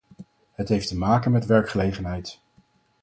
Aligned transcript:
Het 0.51 0.69
heeft 0.69 0.87
te 0.87 0.97
maken 0.97 1.31
met 1.31 1.45
werkgelegenheid. 1.45 2.39